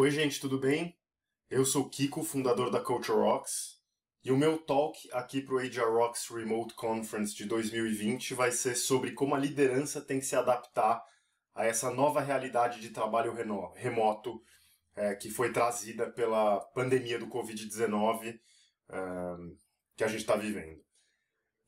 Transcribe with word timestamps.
Oi, 0.00 0.12
gente, 0.12 0.40
tudo 0.40 0.60
bem? 0.60 0.96
Eu 1.50 1.64
sou 1.64 1.90
Kiko, 1.90 2.22
fundador 2.22 2.70
da 2.70 2.80
Culture 2.80 3.18
Rocks, 3.18 3.80
e 4.22 4.30
o 4.30 4.36
meu 4.36 4.56
talk 4.56 4.96
aqui 5.12 5.42
para 5.42 5.56
o 5.56 5.58
HR 5.58 5.92
Rocks 5.92 6.28
Remote 6.28 6.72
Conference 6.74 7.34
de 7.34 7.44
2020 7.46 8.32
vai 8.32 8.52
ser 8.52 8.76
sobre 8.76 9.10
como 9.10 9.34
a 9.34 9.38
liderança 9.40 10.00
tem 10.00 10.20
que 10.20 10.24
se 10.24 10.36
adaptar 10.36 11.04
a 11.52 11.66
essa 11.66 11.90
nova 11.90 12.20
realidade 12.20 12.80
de 12.80 12.90
trabalho 12.90 13.34
remoto 13.74 14.40
é, 14.94 15.16
que 15.16 15.30
foi 15.30 15.52
trazida 15.52 16.08
pela 16.08 16.60
pandemia 16.60 17.18
do 17.18 17.26
Covid-19 17.26 18.38
é, 18.90 18.98
que 19.96 20.04
a 20.04 20.06
gente 20.06 20.20
está 20.20 20.36
vivendo. 20.36 20.80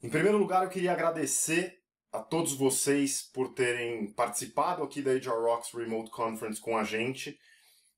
Em 0.01 0.09
primeiro 0.09 0.39
lugar, 0.39 0.63
eu 0.63 0.71
queria 0.71 0.93
agradecer 0.93 1.83
a 2.13 2.21
todos 2.21 2.53
vocês 2.53 3.23
por 3.23 3.55
terem 3.55 4.13
participado 4.13 4.85
aqui 4.85 5.03
da 5.03 5.15
HR 5.15 5.43
Rocks 5.43 5.75
Remote 5.75 6.13
Conference 6.13 6.61
com 6.61 6.79
a 6.79 6.85
gente. 6.85 7.37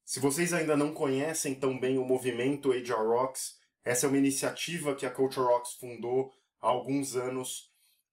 Se 0.05 0.19
vocês 0.20 0.52
ainda 0.52 0.77
não 0.77 0.92
conhecem 0.92 1.55
tão 1.55 1.79
bem 1.79 1.97
o 1.97 2.05
movimento 2.05 2.73
HR 2.73 3.06
Rocks, 3.06 3.59
essa 3.84 4.06
é 4.06 4.09
uma 4.09 4.19
iniciativa 4.19 4.95
que 4.95 5.06
a 5.06 5.11
Culture 5.11 5.47
Rocks 5.47 5.75
fundou 5.75 6.33
há 6.61 6.69
alguns 6.69 7.16
anos 7.16 7.70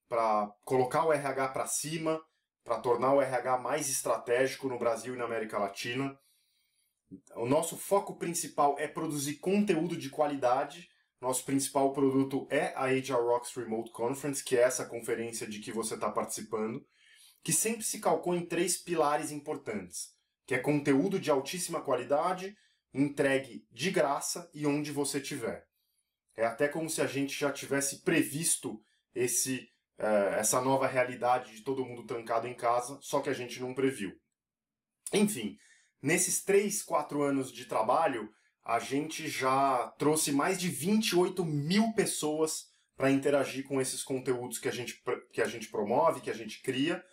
para 0.07 0.47
colocar 0.63 1.05
o 1.05 1.11
RH 1.11 1.49
para 1.49 1.67
cima, 1.67 2.21
para 2.63 2.79
tornar 2.79 3.13
o 3.13 3.21
RH 3.21 3.57
mais 3.57 3.89
estratégico 3.89 4.67
no 4.67 4.79
Brasil 4.79 5.15
e 5.15 5.17
na 5.17 5.25
América 5.25 5.57
Latina. 5.57 6.17
O 7.35 7.45
nosso 7.45 7.75
foco 7.75 8.15
principal 8.17 8.75
é 8.77 8.87
produzir 8.87 9.35
conteúdo 9.35 9.97
de 9.97 10.09
qualidade. 10.09 10.89
Nosso 11.19 11.43
principal 11.43 11.91
produto 11.91 12.47
é 12.49 12.71
a 12.75 12.85
HR 12.85 13.23
Rocks 13.23 13.53
Remote 13.55 13.91
Conference, 13.91 14.43
que 14.43 14.55
é 14.55 14.61
essa 14.61 14.85
conferência 14.85 15.47
de 15.47 15.59
que 15.59 15.71
você 15.71 15.95
está 15.95 16.09
participando, 16.09 16.85
que 17.43 17.51
sempre 17.51 17.83
se 17.83 17.99
calcou 17.99 18.35
em 18.35 18.45
três 18.45 18.77
pilares 18.77 19.31
importantes 19.31 20.18
que 20.49 20.55
é 20.55 20.57
conteúdo 20.57 21.19
de 21.19 21.29
altíssima 21.29 21.79
qualidade, 21.79 22.57
entregue 22.91 23.67
de 23.69 23.91
graça 23.91 24.49
e 24.51 24.65
onde 24.65 24.91
você 24.91 25.21
tiver. 25.21 25.67
É 26.35 26.43
até 26.43 26.67
como 26.67 26.89
se 26.89 27.03
a 27.03 27.05
gente 27.05 27.39
já 27.39 27.51
tivesse 27.51 27.99
previsto 28.01 28.83
esse, 29.13 29.69
uh, 29.99 30.33
essa 30.39 30.59
nova 30.59 30.87
realidade 30.87 31.55
de 31.55 31.61
todo 31.61 31.85
mundo 31.85 32.03
trancado 32.03 32.47
em 32.47 32.55
casa, 32.55 32.97
só 32.99 33.19
que 33.19 33.29
a 33.29 33.33
gente 33.33 33.61
não 33.61 33.75
previu. 33.75 34.19
Enfim, 35.13 35.55
nesses 36.01 36.43
3, 36.43 36.81
4 36.81 37.21
anos 37.21 37.51
de 37.51 37.65
trabalho, 37.65 38.33
a 38.65 38.79
gente 38.79 39.29
já 39.29 39.93
trouxe 39.99 40.31
mais 40.31 40.59
de 40.59 40.67
28 40.67 41.45
mil 41.45 41.93
pessoas 41.93 42.73
para 42.97 43.11
interagir 43.11 43.67
com 43.67 43.79
esses 43.79 44.01
conteúdos 44.01 44.57
que 44.57 44.67
a 44.67 44.71
gente, 44.71 44.99
que 45.31 45.43
a 45.43 45.47
gente 45.47 45.69
promove, 45.69 46.21
que 46.21 46.31
a 46.31 46.35
gente 46.35 46.59
cria. 46.63 47.05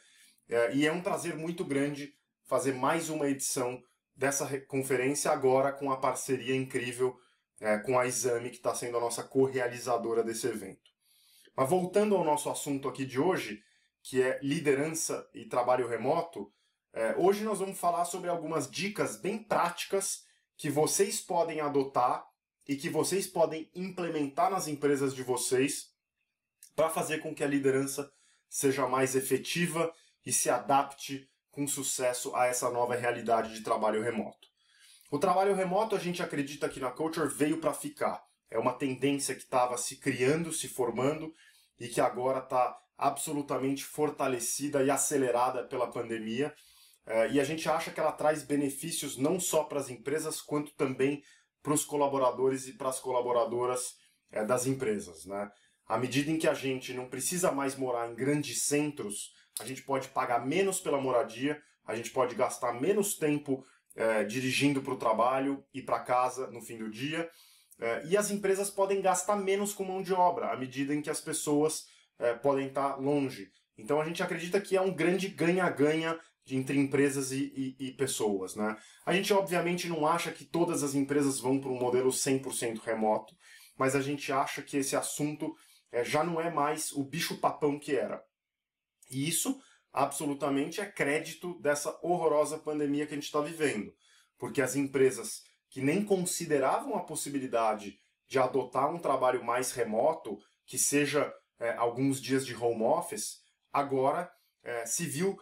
Uh, 0.49 0.75
e 0.75 0.87
é 0.87 0.91
um 0.91 1.03
prazer 1.03 1.37
muito 1.37 1.67
grande 1.67 2.17
fazer 2.47 2.73
mais 2.73 3.11
uma 3.11 3.29
edição 3.29 3.83
dessa 4.15 4.59
conferência 4.63 5.31
agora 5.31 5.73
com 5.73 5.91
a 5.91 5.97
parceria 5.97 6.55
incrível 6.57 7.19
é, 7.61 7.79
com 7.79 7.99
a 7.99 8.07
Exame, 8.07 8.51
que 8.51 8.57
está 8.57 8.75
sendo 8.75 8.97
a 8.97 9.01
nossa 9.01 9.23
co-realizadora 9.23 10.23
desse 10.23 10.47
evento. 10.47 10.91
Mas 11.57 11.69
voltando 11.69 12.17
ao 12.17 12.25
nosso 12.25 12.51
assunto 12.51 12.89
aqui 12.89 13.05
de 13.05 13.19
hoje, 13.19 13.63
que 14.03 14.23
é 14.23 14.39
liderança 14.43 15.29
e 15.35 15.47
trabalho 15.47 15.89
remoto, 15.89 16.53
é, 16.93 17.15
hoje 17.17 17.45
nós 17.45 17.59
vamos 17.59 17.79
falar 17.79 18.05
sobre 18.05 18.31
algumas 18.31 18.71
dicas 18.71 19.17
bem 19.17 19.43
práticas 19.43 20.25
que 20.57 20.71
vocês 20.71 21.21
podem 21.21 21.61
adotar 21.61 22.27
e 22.67 22.77
que 22.77 22.89
vocês 22.89 23.27
podem 23.27 23.71
implementar 23.75 24.51
nas 24.51 24.69
empresas 24.69 25.15
de 25.15 25.23
vocês 25.23 25.91
para 26.75 26.91
fazer 26.91 27.19
com 27.19 27.35
que 27.35 27.45
a 27.45 27.49
liderança 27.49 28.11
seja 28.49 28.87
mais 28.87 29.15
efetiva 29.15 29.93
e 30.25 30.33
se 30.33 30.51
adapte 30.51 31.29
com 31.57 31.67
sucesso 31.67 32.37
a 32.37 32.45
essa 32.45 32.71
nova 32.71 32.95
realidade 32.95 33.55
de 33.55 33.63
trabalho 33.63 34.03
remoto. 34.03 34.47
O 35.11 35.19
trabalho 35.19 35.55
remoto, 35.55 35.97
a 35.97 35.99
gente 35.99 36.23
acredita 36.23 36.69
que 36.69 36.79
na 36.79 36.91
Culture 36.91 37.29
veio 37.29 37.57
para 37.57 37.73
ficar. 37.73 38.23
É 38.51 38.59
uma 38.59 38.75
tendência 38.75 39.35
que 39.35 39.41
estava 39.41 39.79
se 39.79 39.97
criando, 39.97 40.53
se 40.53 40.69
formando 40.69 41.33
e 41.81 41.89
que 41.89 41.99
agora 41.99 42.41
está 42.41 42.79
absolutamente 42.99 43.85
fortalecida 43.85 44.83
e 44.83 44.91
acelerada 44.91 45.65
pela 45.65 45.91
pandemia. 45.91 46.55
É, 47.07 47.31
e 47.31 47.41
a 47.41 47.45
gente 47.45 47.67
acha 47.71 47.91
que 47.91 48.01
ela 48.01 48.13
traz 48.13 48.43
benefícios 48.43 49.17
não 49.17 49.41
só 49.41 49.65
para 49.65 49.81
as 49.81 49.89
empresas, 49.89 50.43
quanto 50.43 50.75
também 50.75 51.23
para 51.63 51.73
os 51.73 51.87
colaboradores 51.87 52.69
e 52.69 52.75
para 52.75 52.91
as 52.91 53.01
colaboradoras 53.01 53.95
é, 54.31 54.45
das 54.45 54.67
empresas. 54.67 55.25
Né? 55.25 55.51
À 55.89 55.97
medida 55.97 56.31
em 56.31 56.37
que 56.37 56.49
a 56.49 56.55
gente 56.55 56.93
não 56.93 57.09
precisa 57.09 57.51
mais 57.51 57.77
morar 57.77 58.11
em 58.11 58.15
grandes 58.15 58.65
centros 58.65 59.35
a 59.61 59.65
gente 59.65 59.83
pode 59.83 60.09
pagar 60.09 60.45
menos 60.45 60.81
pela 60.81 61.01
moradia, 61.01 61.61
a 61.87 61.95
gente 61.95 62.11
pode 62.11 62.35
gastar 62.35 62.73
menos 62.73 63.17
tempo 63.17 63.65
é, 63.95 64.25
dirigindo 64.25 64.83
para 64.83 64.93
o 64.93 64.99
trabalho 64.99 65.65
e 65.73 65.81
para 65.81 66.01
casa 66.01 66.49
no 66.49 66.61
fim 66.61 66.77
do 66.79 66.91
dia, 66.91 67.31
é, 67.79 68.07
e 68.07 68.17
as 68.17 68.31
empresas 68.31 68.71
podem 68.71 69.01
gastar 69.01 69.37
menos 69.37 69.73
com 69.73 69.85
mão 69.85 70.03
de 70.03 70.13
obra 70.13 70.53
à 70.53 70.57
medida 70.57 70.95
em 70.95 71.03
que 71.03 71.11
as 71.11 71.21
pessoas 71.21 71.87
é, 72.19 72.35
podem 72.35 72.69
estar 72.69 72.97
longe. 72.97 73.51
Então 73.77 74.01
a 74.01 74.05
gente 74.05 74.23
acredita 74.23 74.61
que 74.61 74.77
é 74.77 74.81
um 74.81 74.95
grande 74.95 75.29
ganha-ganha 75.29 76.19
entre 76.49 76.79
empresas 76.79 77.33
e, 77.33 77.75
e, 77.79 77.89
e, 77.89 77.93
pessoas. 77.93 78.55
Né? 78.55 78.77
A 79.05 79.13
gente 79.13 79.33
obviamente 79.33 79.89
não 79.89 80.07
acha 80.07 80.31
que 80.31 80.45
todas 80.45 80.83
as 80.83 80.95
empresas 80.95 81.41
vão 81.41 81.61
para 81.61 81.71
um 81.71 81.79
modelo 81.79 82.11
100% 82.11 82.81
remoto, 82.83 83.35
mas 83.77 83.95
a 83.95 84.01
gente 84.01 84.33
acha 84.33 84.63
que 84.63 84.77
esse 84.77 84.95
assunto 84.95 85.55
é, 85.93 86.05
já 86.05 86.23
não 86.23 86.41
é 86.41 86.51
mais 86.51 86.93
o 86.93 87.05
bicho-papão 87.05 87.79
que 87.79 87.97
era. 87.97 88.23
E 89.11 89.29
isso 89.29 89.61
absolutamente 89.93 90.81
é 90.81 90.87
crédito 90.87 91.59
dessa 91.61 91.99
horrorosa 92.03 92.59
pandemia 92.59 93.07
que 93.07 93.15
a 93.15 93.17
gente 93.17 93.25
está 93.25 93.41
vivendo. 93.41 93.95
Porque 94.39 94.61
as 94.61 94.77
empresas 94.77 95.43
que 95.71 95.81
nem 95.81 96.05
consideravam 96.05 96.97
a 96.97 97.05
possibilidade 97.05 97.99
de 98.29 98.39
adotar 98.39 98.93
um 98.93 98.99
trabalho 98.99 99.43
mais 99.45 99.73
remoto, 99.73 100.39
que 100.67 100.79
seja 100.79 101.33
é, 101.59 101.71
alguns 101.77 102.21
dias 102.21 102.45
de 102.45 102.55
home 102.55 102.83
office, 102.83 103.41
agora 103.73 104.31
é, 104.63 104.85
se 104.85 105.07
viu 105.07 105.39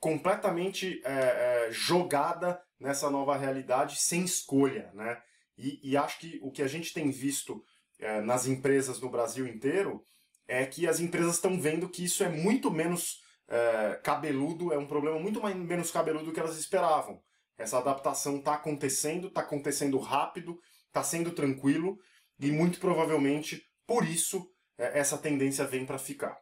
completamente 0.00 1.00
é, 1.04 1.66
é 1.68 1.72
jogada 1.72 2.60
nessa 2.80 3.10
nova 3.10 3.36
realidade 3.36 3.96
sem 3.96 4.24
escolha. 4.24 4.90
Né? 4.94 5.22
E, 5.56 5.90
e, 5.90 5.96
acho 5.96 6.18
que 6.18 6.38
o 6.42 6.50
que 6.50 6.62
a 6.62 6.68
gente 6.68 6.92
tem 6.92 7.10
visto 7.10 7.64
é, 7.98 8.20
nas 8.20 8.46
empresas 8.46 9.00
no 9.00 9.10
Brasil 9.10 9.46
inteiro 9.46 10.04
é 10.46 10.66
que 10.66 10.86
as 10.86 11.00
empresas 11.00 11.36
estão 11.36 11.60
vendo 11.60 11.88
que 11.88 12.04
isso 12.04 12.22
é 12.22 12.28
muito 12.28 12.70
menos 12.70 13.22
é, 13.48 14.00
cabeludo, 14.02 14.72
é 14.72 14.78
um 14.78 14.86
problema 14.86 15.18
muito 15.18 15.40
mais, 15.40 15.56
menos 15.56 15.90
cabeludo 15.90 16.26
do 16.26 16.32
que 16.32 16.40
elas 16.40 16.56
esperavam. 16.56 17.20
Essa 17.56 17.78
adaptação 17.78 18.38
está 18.38 18.54
acontecendo, 18.54 19.28
está 19.28 19.40
acontecendo 19.40 19.98
rápido, 19.98 20.58
está 20.86 21.02
sendo 21.02 21.30
tranquilo 21.32 21.98
e 22.38 22.50
muito 22.50 22.80
provavelmente 22.80 23.62
por 23.86 24.06
isso 24.06 24.48
é, 24.78 24.98
essa 24.98 25.18
tendência 25.18 25.66
vem 25.66 25.86
para 25.86 25.98
ficar. 25.98 26.36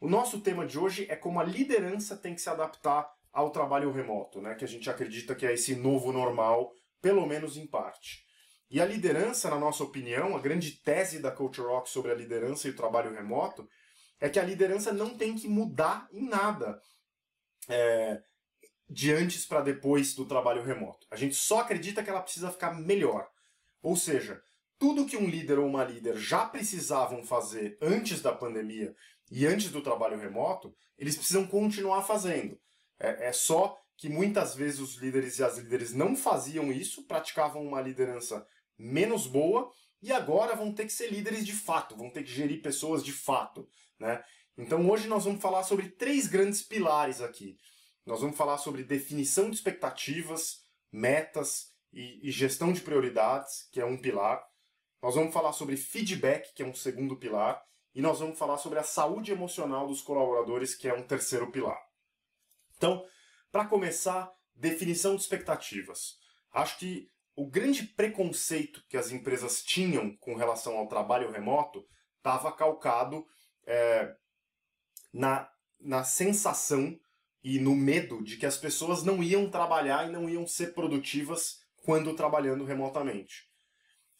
O 0.00 0.08
nosso 0.08 0.40
tema 0.40 0.66
de 0.66 0.78
hoje 0.78 1.06
é 1.10 1.16
como 1.16 1.40
a 1.40 1.44
liderança 1.44 2.16
tem 2.16 2.34
que 2.34 2.40
se 2.40 2.48
adaptar 2.48 3.10
ao 3.32 3.50
trabalho 3.50 3.92
remoto, 3.92 4.40
né? 4.40 4.54
que 4.54 4.64
a 4.64 4.68
gente 4.68 4.88
acredita 4.88 5.34
que 5.34 5.46
é 5.46 5.52
esse 5.52 5.74
novo 5.76 6.12
normal, 6.12 6.72
pelo 7.00 7.26
menos 7.26 7.56
em 7.56 7.66
parte. 7.66 8.24
E 8.70 8.80
a 8.80 8.86
liderança, 8.86 9.50
na 9.50 9.58
nossa 9.58 9.82
opinião, 9.82 10.36
a 10.36 10.40
grande 10.40 10.70
tese 10.70 11.18
da 11.18 11.32
Culture 11.32 11.66
Rock 11.66 11.90
sobre 11.90 12.12
a 12.12 12.14
liderança 12.14 12.68
e 12.68 12.70
o 12.70 12.76
trabalho 12.76 13.12
remoto 13.12 13.68
é 14.20 14.28
que 14.28 14.38
a 14.38 14.44
liderança 14.44 14.92
não 14.92 15.16
tem 15.16 15.34
que 15.34 15.48
mudar 15.48 16.08
em 16.12 16.28
nada 16.28 16.80
é, 17.68 18.22
de 18.88 19.12
antes 19.12 19.44
para 19.44 19.60
depois 19.60 20.14
do 20.14 20.24
trabalho 20.24 20.62
remoto. 20.62 21.04
A 21.10 21.16
gente 21.16 21.34
só 21.34 21.60
acredita 21.60 22.02
que 22.02 22.10
ela 22.10 22.22
precisa 22.22 22.52
ficar 22.52 22.72
melhor. 22.72 23.28
Ou 23.82 23.96
seja, 23.96 24.40
tudo 24.78 25.06
que 25.06 25.16
um 25.16 25.28
líder 25.28 25.58
ou 25.58 25.66
uma 25.66 25.82
líder 25.82 26.16
já 26.16 26.46
precisavam 26.46 27.24
fazer 27.24 27.76
antes 27.82 28.22
da 28.22 28.32
pandemia 28.32 28.94
e 29.30 29.46
antes 29.46 29.70
do 29.70 29.82
trabalho 29.82 30.18
remoto, 30.18 30.72
eles 30.96 31.16
precisam 31.16 31.44
continuar 31.44 32.02
fazendo. 32.02 32.56
É, 33.00 33.28
é 33.28 33.32
só 33.32 33.76
que 33.96 34.08
muitas 34.08 34.54
vezes 34.54 34.80
os 34.80 34.94
líderes 34.94 35.38
e 35.38 35.44
as 35.44 35.58
líderes 35.58 35.92
não 35.92 36.16
faziam 36.16 36.72
isso, 36.72 37.06
praticavam 37.06 37.62
uma 37.62 37.80
liderança 37.80 38.46
menos 38.80 39.26
boa 39.26 39.70
e 40.02 40.10
agora 40.10 40.56
vão 40.56 40.72
ter 40.72 40.86
que 40.86 40.92
ser 40.92 41.12
líderes 41.12 41.44
de 41.44 41.52
fato, 41.52 41.96
vão 41.96 42.10
ter 42.10 42.22
que 42.22 42.30
gerir 42.30 42.62
pessoas 42.62 43.04
de 43.04 43.12
fato. 43.12 43.68
Né? 43.98 44.22
Então 44.56 44.88
hoje 44.88 45.06
nós 45.06 45.24
vamos 45.24 45.42
falar 45.42 45.62
sobre 45.62 45.90
três 45.90 46.26
grandes 46.26 46.62
pilares 46.62 47.20
aqui. 47.20 47.58
Nós 48.06 48.22
vamos 48.22 48.36
falar 48.36 48.56
sobre 48.58 48.82
definição 48.82 49.50
de 49.50 49.56
expectativas, 49.56 50.62
metas 50.90 51.74
e, 51.92 52.26
e 52.26 52.30
gestão 52.30 52.72
de 52.72 52.80
prioridades, 52.80 53.68
que 53.70 53.80
é 53.80 53.84
um 53.84 54.00
pilar. 54.00 54.42
Nós 55.02 55.14
vamos 55.14 55.32
falar 55.32 55.52
sobre 55.52 55.76
feedback, 55.76 56.54
que 56.54 56.62
é 56.62 56.66
um 56.66 56.74
segundo 56.74 57.16
pilar. 57.16 57.62
E 57.94 58.00
nós 58.00 58.20
vamos 58.20 58.38
falar 58.38 58.56
sobre 58.56 58.78
a 58.78 58.84
saúde 58.84 59.32
emocional 59.32 59.86
dos 59.86 60.00
colaboradores, 60.00 60.74
que 60.74 60.88
é 60.88 60.94
um 60.94 61.02
terceiro 61.02 61.50
pilar. 61.50 61.78
Então, 62.76 63.04
para 63.50 63.66
começar, 63.66 64.32
definição 64.54 65.16
de 65.16 65.22
expectativas. 65.22 66.16
Acho 66.52 66.78
que 66.78 67.10
o 67.36 67.46
grande 67.46 67.84
preconceito 67.84 68.84
que 68.88 68.96
as 68.96 69.10
empresas 69.10 69.62
tinham 69.62 70.16
com 70.16 70.34
relação 70.34 70.76
ao 70.76 70.88
trabalho 70.88 71.30
remoto 71.30 71.86
estava 72.18 72.52
calcado 72.52 73.24
é, 73.66 74.14
na, 75.12 75.50
na 75.80 76.04
sensação 76.04 76.98
e 77.42 77.58
no 77.58 77.74
medo 77.74 78.22
de 78.22 78.36
que 78.36 78.44
as 78.44 78.56
pessoas 78.56 79.02
não 79.02 79.22
iam 79.22 79.50
trabalhar 79.50 80.08
e 80.08 80.12
não 80.12 80.28
iam 80.28 80.46
ser 80.46 80.74
produtivas 80.74 81.60
quando 81.76 82.14
trabalhando 82.14 82.64
remotamente. 82.64 83.48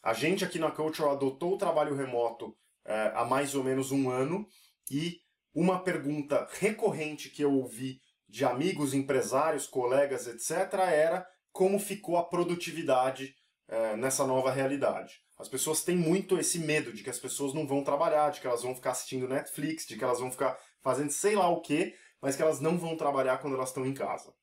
A 0.03 0.15
gente 0.15 0.45
aqui 0.45 0.59
na 0.59 0.71
Culture 0.71 1.11
adotou 1.11 1.55
o 1.55 1.59
trabalho 1.59 1.95
remoto 1.95 2.57
é, 2.87 3.13
há 3.15 3.25
mais 3.25 3.55
ou 3.55 3.63
menos 3.63 3.93
um 3.93 4.09
ano 4.09 4.49
e 4.91 5.21
uma 5.55 5.83
pergunta 5.83 6.49
recorrente 6.53 7.29
que 7.29 7.43
eu 7.43 7.53
ouvi 7.53 8.01
de 8.27 8.45
amigos, 8.45 8.95
empresários, 8.95 9.67
colegas, 9.67 10.27
etc., 10.27 10.73
era 10.89 11.27
como 11.53 11.79
ficou 11.79 12.17
a 12.17 12.25
produtividade 12.25 13.35
é, 13.69 13.97
nessa 13.97 14.27
nova 14.27 14.51
realidade. 14.51 15.21
As 15.39 15.49
pessoas 15.49 15.83
têm 15.83 15.97
muito 15.97 16.39
esse 16.39 16.59
medo 16.59 16.93
de 16.93 17.03
que 17.03 17.11
as 17.11 17.19
pessoas 17.19 17.55
não 17.55 17.67
vão 17.67 17.83
trabalhar, 17.83 18.31
de 18.31 18.41
que 18.41 18.47
elas 18.47 18.63
vão 18.63 18.75
ficar 18.75 18.91
assistindo 18.91 19.29
Netflix, 19.29 19.87
de 19.87 19.97
que 19.97 20.05
elas 20.05 20.21
vão 20.21 20.31
ficar 20.31 20.59
fazendo 20.83 21.11
sei 21.11 21.35
lá 21.35 21.49
o 21.49 21.61
que, 21.61 21.95
mas 22.21 22.37
que 22.37 22.43
elas 22.43 22.61
não 22.61 22.77
vão 22.77 22.97
trabalhar 22.97 23.39
quando 23.39 23.55
elas 23.55 23.71
estão 23.71 23.87
em 23.87 23.95
casa. 23.95 24.35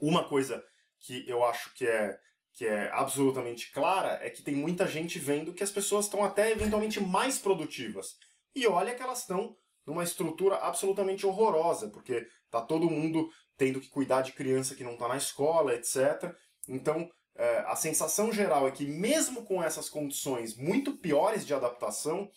Uma 0.00 0.26
coisa 0.26 0.64
que 1.00 1.28
eu 1.28 1.44
acho 1.44 1.74
que 1.74 1.86
é, 1.86 2.18
que 2.52 2.66
é 2.66 2.90
absolutamente 2.92 3.70
clara 3.72 4.18
é 4.22 4.30
que 4.30 4.42
tem 4.42 4.54
muita 4.54 4.86
gente 4.86 5.18
vendo 5.18 5.52
que 5.52 5.62
as 5.62 5.70
pessoas 5.70 6.06
estão 6.06 6.24
até 6.24 6.50
eventualmente 6.50 7.00
mais 7.00 7.38
produtivas. 7.38 8.16
E 8.54 8.66
olha 8.66 8.94
que 8.94 9.02
elas 9.02 9.20
estão 9.20 9.56
numa 9.86 10.04
estrutura 10.04 10.56
absolutamente 10.56 11.26
horrorosa, 11.26 11.88
porque 11.88 12.26
tá 12.50 12.60
todo 12.60 12.90
mundo 12.90 13.28
tendo 13.56 13.80
que 13.80 13.88
cuidar 13.88 14.22
de 14.22 14.32
criança 14.32 14.74
que 14.74 14.84
não 14.84 14.94
está 14.94 15.08
na 15.08 15.16
escola, 15.16 15.74
etc. 15.74 16.34
Então, 16.68 17.08
é, 17.36 17.58
a 17.66 17.76
sensação 17.76 18.32
geral 18.32 18.66
é 18.66 18.70
que, 18.70 18.86
mesmo 18.86 19.44
com 19.44 19.62
essas 19.62 19.88
condições 19.88 20.56
muito 20.56 20.96
piores 20.96 21.46
de 21.46 21.54
adaptação, 21.54 22.30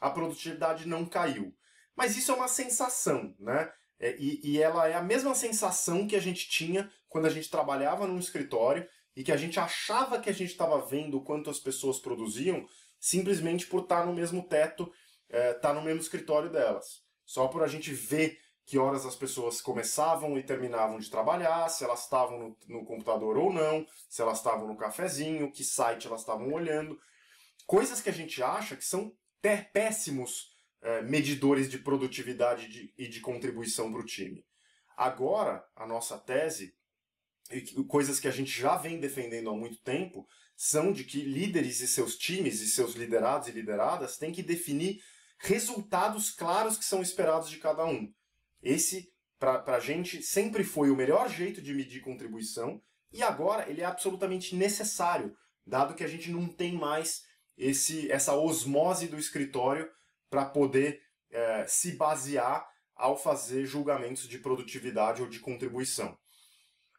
a 0.00 0.10
produtividade 0.10 0.86
não 0.86 1.06
caiu. 1.06 1.54
Mas 1.96 2.16
isso 2.16 2.32
é 2.32 2.34
uma 2.34 2.48
sensação, 2.48 3.34
né? 3.38 3.70
É, 3.98 4.16
e, 4.18 4.40
e 4.42 4.60
ela 4.60 4.88
é 4.88 4.94
a 4.94 5.02
mesma 5.02 5.34
sensação 5.34 6.08
que 6.08 6.16
a 6.16 6.20
gente 6.20 6.48
tinha 6.48 6.90
quando 7.08 7.26
a 7.26 7.30
gente 7.30 7.50
trabalhava 7.50 8.06
num 8.06 8.18
escritório 8.18 8.86
e 9.14 9.22
que 9.22 9.30
a 9.30 9.36
gente 9.36 9.60
achava 9.60 10.18
que 10.18 10.28
a 10.28 10.32
gente 10.32 10.50
estava 10.50 10.84
vendo 10.84 11.18
o 11.18 11.22
quanto 11.22 11.50
as 11.50 11.60
pessoas 11.60 11.98
produziam 11.98 12.66
simplesmente 12.98 13.66
por 13.66 13.82
estar 13.82 14.00
tá 14.00 14.06
no 14.06 14.14
mesmo 14.14 14.42
teto, 14.42 14.90
estar 15.32 15.70
é, 15.70 15.72
no 15.72 15.82
mesmo 15.82 16.00
escritório 16.00 16.50
delas. 16.50 17.02
Só 17.24 17.48
por 17.48 17.62
a 17.62 17.66
gente 17.66 17.92
ver 17.92 18.38
que 18.64 18.78
horas 18.78 19.04
as 19.04 19.16
pessoas 19.16 19.60
começavam 19.60 20.38
e 20.38 20.42
terminavam 20.42 20.98
de 20.98 21.10
trabalhar, 21.10 21.68
se 21.68 21.82
elas 21.84 22.04
estavam 22.04 22.38
no, 22.38 22.56
no 22.68 22.84
computador 22.84 23.36
ou 23.36 23.52
não, 23.52 23.86
se 24.08 24.22
elas 24.22 24.38
estavam 24.38 24.68
no 24.68 24.76
cafezinho, 24.76 25.50
que 25.50 25.64
site 25.64 26.06
elas 26.06 26.20
estavam 26.20 26.52
olhando. 26.52 27.00
Coisas 27.66 28.00
que 28.00 28.10
a 28.10 28.12
gente 28.12 28.42
acha 28.42 28.76
que 28.76 28.84
são 28.84 29.12
péssimos 29.72 30.52
é, 30.80 31.02
medidores 31.02 31.68
de 31.68 31.78
produtividade 31.78 32.68
de, 32.68 32.94
e 32.96 33.08
de 33.08 33.20
contribuição 33.20 33.90
para 33.90 34.00
o 34.00 34.06
time. 34.06 34.44
Agora, 34.96 35.66
a 35.74 35.86
nossa 35.86 36.18
tese, 36.18 36.74
e 37.50 37.62
coisas 37.84 38.20
que 38.20 38.28
a 38.28 38.32
gente 38.32 38.50
já 38.50 38.76
vem 38.76 39.00
defendendo 39.00 39.50
há 39.50 39.54
muito 39.54 39.78
tempo, 39.78 40.26
são 40.56 40.92
de 40.92 41.04
que 41.04 41.22
líderes 41.22 41.80
e 41.80 41.88
seus 41.88 42.16
times 42.16 42.60
e 42.60 42.68
seus 42.68 42.94
liderados 42.94 43.48
e 43.48 43.52
lideradas 43.52 44.16
têm 44.16 44.32
que 44.32 44.42
definir 44.42 45.02
resultados 45.42 46.30
claros 46.30 46.78
que 46.78 46.84
são 46.84 47.02
esperados 47.02 47.50
de 47.50 47.58
cada 47.58 47.84
um. 47.84 48.12
Esse, 48.62 49.12
para 49.38 49.76
a 49.76 49.80
gente, 49.80 50.22
sempre 50.22 50.62
foi 50.62 50.88
o 50.88 50.96
melhor 50.96 51.28
jeito 51.28 51.60
de 51.60 51.74
medir 51.74 52.00
contribuição 52.00 52.80
e 53.12 53.22
agora 53.22 53.68
ele 53.68 53.80
é 53.80 53.84
absolutamente 53.84 54.54
necessário, 54.54 55.36
dado 55.66 55.94
que 55.94 56.04
a 56.04 56.08
gente 56.08 56.30
não 56.30 56.46
tem 56.46 56.72
mais 56.74 57.24
esse, 57.58 58.10
essa 58.10 58.34
osmose 58.34 59.08
do 59.08 59.18
escritório 59.18 59.90
para 60.30 60.44
poder 60.44 61.02
é, 61.30 61.66
se 61.66 61.96
basear 61.96 62.64
ao 62.94 63.18
fazer 63.18 63.66
julgamentos 63.66 64.28
de 64.28 64.38
produtividade 64.38 65.20
ou 65.20 65.28
de 65.28 65.40
contribuição. 65.40 66.16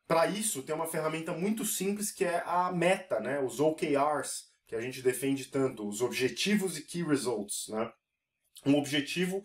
Para 0.05 0.27
isso, 0.27 0.63
tem 0.63 0.75
uma 0.75 0.85
ferramenta 0.85 1.31
muito 1.31 1.63
simples 1.63 2.11
que 2.11 2.25
é 2.25 2.43
a 2.45 2.69
meta, 2.73 3.21
né? 3.21 3.39
os 3.39 3.61
OKRs, 3.61 4.51
que 4.67 4.75
a 4.75 4.81
gente 4.81 5.01
defende 5.01 5.45
tanto, 5.45 5.87
os 5.87 6.01
objetivos 6.01 6.77
e 6.77 6.81
key 6.81 7.03
results. 7.03 7.69
Né? 7.69 7.89
Um 8.65 8.75
objetivo 8.75 9.43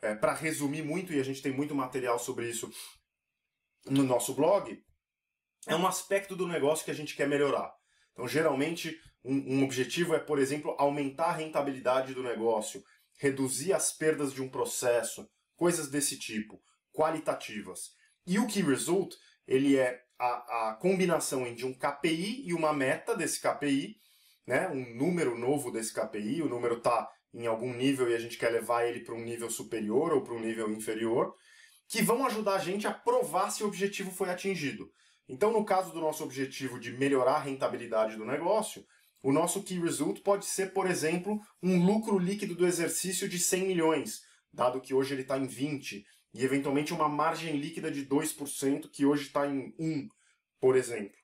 é, 0.00 0.14
para 0.14 0.34
resumir 0.34 0.82
muito, 0.82 1.12
e 1.12 1.20
a 1.20 1.24
gente 1.24 1.42
tem 1.42 1.52
muito 1.52 1.74
material 1.74 2.18
sobre 2.18 2.48
isso 2.48 2.70
no 3.86 4.02
nosso 4.02 4.34
blog, 4.34 4.82
é 5.66 5.74
um 5.74 5.86
aspecto 5.86 6.36
do 6.36 6.46
negócio 6.46 6.84
que 6.84 6.90
a 6.90 6.94
gente 6.94 7.16
quer 7.16 7.28
melhorar. 7.28 7.72
Então, 8.12 8.26
geralmente, 8.26 8.98
um, 9.24 9.58
um 9.58 9.64
objetivo 9.64 10.14
é, 10.14 10.18
por 10.18 10.38
exemplo, 10.38 10.74
aumentar 10.78 11.26
a 11.26 11.32
rentabilidade 11.32 12.14
do 12.14 12.22
negócio, 12.22 12.82
reduzir 13.18 13.72
as 13.72 13.92
perdas 13.92 14.32
de 14.32 14.42
um 14.42 14.48
processo, 14.48 15.28
coisas 15.56 15.88
desse 15.88 16.18
tipo, 16.18 16.60
qualitativas. 16.92 17.90
E 18.26 18.38
o 18.38 18.46
Key 18.46 18.62
Result, 18.62 19.14
ele 19.46 19.76
é 19.76 20.00
a, 20.18 20.70
a 20.70 20.74
combinação 20.74 21.46
entre 21.46 21.64
um 21.64 21.72
KPI 21.72 22.46
e 22.46 22.54
uma 22.54 22.72
meta 22.72 23.16
desse 23.16 23.40
KPI, 23.40 23.96
né, 24.46 24.68
um 24.68 24.96
número 24.96 25.36
novo 25.36 25.70
desse 25.70 25.92
KPI, 25.92 26.42
o 26.42 26.48
número 26.48 26.78
está 26.78 27.08
em 27.32 27.46
algum 27.46 27.74
nível 27.74 28.10
e 28.10 28.14
a 28.14 28.18
gente 28.18 28.38
quer 28.38 28.50
levar 28.50 28.86
ele 28.86 29.00
para 29.00 29.14
um 29.14 29.22
nível 29.22 29.50
superior 29.50 30.12
ou 30.12 30.22
para 30.22 30.34
um 30.34 30.40
nível 30.40 30.70
inferior, 30.70 31.34
que 31.86 32.02
vão 32.02 32.26
ajudar 32.26 32.54
a 32.54 32.58
gente 32.58 32.86
a 32.86 32.92
provar 32.92 33.50
se 33.50 33.62
o 33.62 33.66
objetivo 33.66 34.10
foi 34.10 34.30
atingido. 34.30 34.90
Então, 35.28 35.52
no 35.52 35.64
caso 35.64 35.92
do 35.92 36.00
nosso 36.00 36.24
objetivo 36.24 36.80
de 36.80 36.92
melhorar 36.92 37.36
a 37.36 37.40
rentabilidade 37.40 38.16
do 38.16 38.24
negócio, 38.24 38.84
o 39.22 39.32
nosso 39.32 39.62
key 39.62 39.78
result 39.78 40.20
pode 40.20 40.46
ser, 40.46 40.72
por 40.72 40.88
exemplo, 40.88 41.40
um 41.62 41.84
lucro 41.84 42.18
líquido 42.18 42.54
do 42.54 42.66
exercício 42.66 43.28
de 43.28 43.38
100 43.38 43.66
milhões, 43.66 44.22
dado 44.52 44.80
que 44.80 44.94
hoje 44.94 45.14
ele 45.14 45.22
está 45.22 45.36
em 45.36 45.46
20, 45.46 46.04
e 46.34 46.44
eventualmente 46.44 46.92
uma 46.92 47.08
margem 47.08 47.56
líquida 47.56 47.90
de 47.90 48.06
2%, 48.06 48.88
que 48.90 49.04
hoje 49.04 49.24
está 49.24 49.46
em 49.46 49.74
1, 49.78 50.08
por 50.60 50.76
exemplo. 50.76 51.16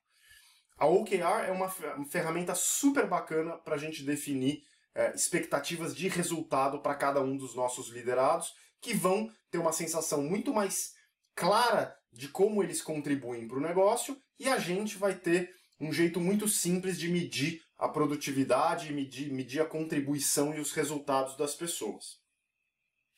A 0.77 0.87
OKR 0.87 1.47
é 1.47 1.53
uma 1.53 1.71
ferramenta 2.11 2.55
super 2.55 3.07
bacana 3.07 3.57
para 3.59 3.77
a 3.77 3.79
gente 3.79 4.03
definir 4.03 4.63
é, 4.95 5.15
expectativas 5.15 5.95
de 5.95 6.09
resultado 6.09 6.81
para 6.81 6.95
cada 6.95 7.21
um 7.21 7.37
dos 7.37 7.55
nossos 7.55 7.89
liderados, 7.89 8.55
que 8.81 8.95
vão 8.95 9.33
ter 9.51 9.59
uma 9.59 9.73
sensação 9.73 10.23
muito 10.23 10.53
mais 10.53 10.95
clara 11.35 11.97
de 12.13 12.29
como 12.29 12.63
eles 12.63 12.81
contribuem 12.81 13.49
para 13.49 13.59
o 13.59 13.63
negócio, 13.63 14.17
e 14.39 14.49
a 14.49 14.59
gente 14.59 14.97
vai 14.97 15.15
ter 15.15 15.55
um 15.81 15.93
jeito 15.93 16.21
muito 16.21 16.49
simples 16.49 16.99
de 16.99 17.09
medir 17.09 17.63
a 17.77 17.89
produtividade, 17.89 18.93
medir, 18.93 19.33
medir 19.33 19.61
a 19.61 19.67
contribuição 19.67 20.55
e 20.55 20.61
os 20.61 20.73
resultados 20.73 21.37
das 21.37 21.55
pessoas. 21.55 22.19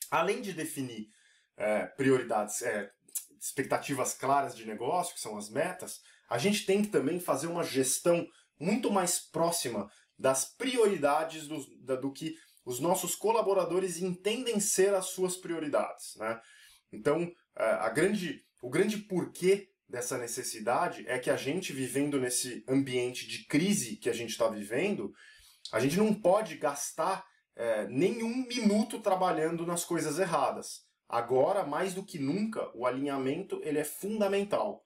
Além 0.09 0.41
de 0.41 0.53
definir 0.53 1.09
é, 1.55 1.85
prioridades, 1.85 2.61
é, 2.61 2.91
expectativas 3.39 4.13
claras 4.13 4.55
de 4.55 4.65
negócio, 4.65 5.13
que 5.13 5.21
são 5.21 5.37
as 5.37 5.49
metas, 5.49 6.01
a 6.29 6.37
gente 6.37 6.65
tem 6.65 6.81
que 6.81 6.89
também 6.89 7.19
fazer 7.19 7.47
uma 7.47 7.63
gestão 7.63 8.27
muito 8.59 8.89
mais 8.91 9.19
próxima 9.19 9.89
das 10.17 10.45
prioridades 10.45 11.47
do, 11.47 11.63
da, 11.83 11.95
do 11.95 12.11
que 12.11 12.35
os 12.65 12.79
nossos 12.79 13.15
colaboradores 13.15 14.01
entendem 14.01 14.59
ser 14.59 14.93
as 14.93 15.07
suas 15.07 15.37
prioridades. 15.37 16.15
Né? 16.17 16.39
Então, 16.91 17.31
é, 17.55 17.63
a 17.63 17.89
grande, 17.89 18.43
o 18.61 18.69
grande 18.69 18.97
porquê 18.97 19.69
dessa 19.87 20.17
necessidade 20.17 21.05
é 21.07 21.17
que 21.17 21.29
a 21.29 21.37
gente, 21.37 21.71
vivendo 21.71 22.19
nesse 22.19 22.63
ambiente 22.67 23.25
de 23.27 23.45
crise 23.45 23.95
que 23.95 24.09
a 24.09 24.13
gente 24.13 24.31
está 24.31 24.49
vivendo, 24.49 25.13
a 25.71 25.79
gente 25.79 25.97
não 25.97 26.13
pode 26.13 26.57
gastar 26.57 27.25
é, 27.55 27.87
nenhum 27.87 28.45
minuto 28.47 28.99
trabalhando 28.99 29.65
nas 29.65 29.85
coisas 29.85 30.19
erradas. 30.19 30.85
Agora, 31.07 31.65
mais 31.65 31.93
do 31.93 32.03
que 32.03 32.19
nunca, 32.19 32.69
o 32.75 32.85
alinhamento 32.85 33.61
ele 33.63 33.79
é 33.79 33.83
fundamental. 33.83 34.83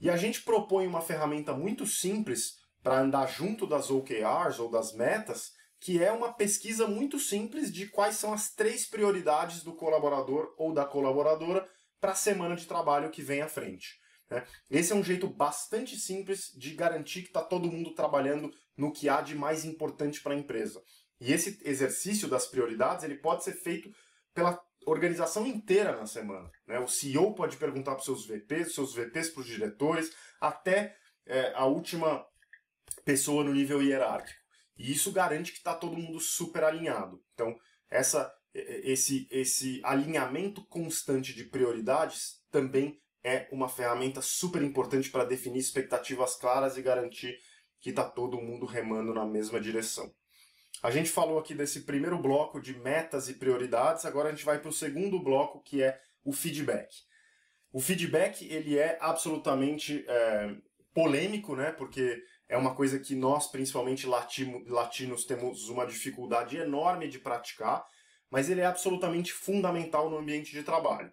E 0.00 0.10
a 0.10 0.16
gente 0.16 0.42
propõe 0.42 0.86
uma 0.86 1.00
ferramenta 1.00 1.54
muito 1.54 1.86
simples 1.86 2.55
para 2.86 3.00
andar 3.00 3.26
junto 3.26 3.66
das 3.66 3.90
OKRs 3.90 4.60
ou 4.60 4.70
das 4.70 4.92
metas, 4.92 5.54
que 5.80 6.00
é 6.00 6.12
uma 6.12 6.32
pesquisa 6.32 6.86
muito 6.86 7.18
simples 7.18 7.72
de 7.72 7.88
quais 7.88 8.14
são 8.14 8.32
as 8.32 8.54
três 8.54 8.86
prioridades 8.86 9.64
do 9.64 9.74
colaborador 9.74 10.54
ou 10.56 10.72
da 10.72 10.84
colaboradora 10.84 11.68
para 12.00 12.12
a 12.12 12.14
semana 12.14 12.54
de 12.54 12.64
trabalho 12.64 13.10
que 13.10 13.22
vem 13.22 13.42
à 13.42 13.48
frente. 13.48 13.98
Né? 14.30 14.46
Esse 14.70 14.92
é 14.92 14.94
um 14.94 15.02
jeito 15.02 15.26
bastante 15.26 15.98
simples 15.98 16.52
de 16.56 16.76
garantir 16.76 17.22
que 17.22 17.26
está 17.26 17.42
todo 17.42 17.72
mundo 17.72 17.92
trabalhando 17.92 18.52
no 18.76 18.92
que 18.92 19.08
há 19.08 19.20
de 19.20 19.34
mais 19.34 19.64
importante 19.64 20.20
para 20.20 20.34
a 20.34 20.38
empresa. 20.38 20.80
E 21.20 21.32
esse 21.32 21.58
exercício 21.64 22.28
das 22.28 22.46
prioridades 22.46 23.02
ele 23.02 23.16
pode 23.16 23.42
ser 23.42 23.54
feito 23.54 23.90
pela 24.32 24.62
organização 24.86 25.44
inteira 25.44 25.96
na 25.96 26.06
semana. 26.06 26.48
Né? 26.64 26.78
O 26.78 26.86
CEO 26.86 27.34
pode 27.34 27.56
perguntar 27.56 27.96
para 27.96 27.98
os 27.98 28.04
seus 28.04 28.24
VPs, 28.24 28.76
seus 28.76 28.94
VPs 28.94 29.30
para 29.30 29.40
os 29.40 29.46
diretores, 29.48 30.12
até 30.40 30.96
é, 31.26 31.52
a 31.56 31.66
última 31.66 32.24
pessoa 33.04 33.44
no 33.44 33.52
nível 33.52 33.82
hierárquico. 33.82 34.38
E 34.76 34.92
isso 34.92 35.12
garante 35.12 35.52
que 35.52 35.58
está 35.58 35.74
todo 35.74 35.96
mundo 35.96 36.20
super 36.20 36.64
alinhado. 36.64 37.22
Então, 37.32 37.56
essa, 37.90 38.32
esse, 38.52 39.26
esse 39.30 39.80
alinhamento 39.84 40.64
constante 40.66 41.34
de 41.34 41.44
prioridades 41.44 42.42
também 42.50 43.00
é 43.24 43.48
uma 43.50 43.68
ferramenta 43.68 44.20
super 44.22 44.62
importante 44.62 45.10
para 45.10 45.24
definir 45.24 45.58
expectativas 45.58 46.36
claras 46.36 46.76
e 46.76 46.82
garantir 46.82 47.36
que 47.80 47.90
está 47.90 48.04
todo 48.04 48.40
mundo 48.40 48.66
remando 48.66 49.12
na 49.12 49.24
mesma 49.24 49.60
direção. 49.60 50.14
A 50.82 50.90
gente 50.90 51.10
falou 51.10 51.38
aqui 51.38 51.54
desse 51.54 51.82
primeiro 51.82 52.18
bloco 52.20 52.60
de 52.60 52.78
metas 52.78 53.28
e 53.28 53.34
prioridades, 53.34 54.04
agora 54.04 54.28
a 54.28 54.32
gente 54.32 54.44
vai 54.44 54.60
para 54.60 54.68
o 54.68 54.72
segundo 54.72 55.22
bloco 55.22 55.62
que 55.62 55.82
é 55.82 55.98
o 56.22 56.32
feedback. 56.32 56.88
O 57.72 57.80
feedback 57.80 58.46
ele 58.46 58.78
é 58.78 58.98
absolutamente 59.00 60.04
é, 60.06 60.56
polêmico, 60.94 61.56
né? 61.56 61.72
Porque 61.72 62.22
é 62.48 62.56
uma 62.56 62.74
coisa 62.74 62.98
que 62.98 63.14
nós, 63.14 63.48
principalmente 63.48 64.06
latino, 64.06 64.62
latinos, 64.68 65.24
temos 65.24 65.68
uma 65.68 65.86
dificuldade 65.86 66.56
enorme 66.56 67.08
de 67.08 67.18
praticar, 67.18 67.84
mas 68.30 68.48
ele 68.48 68.60
é 68.60 68.66
absolutamente 68.66 69.32
fundamental 69.32 70.08
no 70.10 70.18
ambiente 70.18 70.52
de 70.52 70.62
trabalho. 70.62 71.12